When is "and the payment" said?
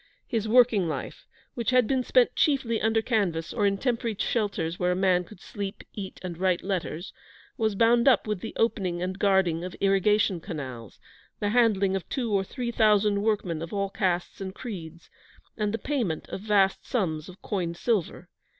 15.55-16.27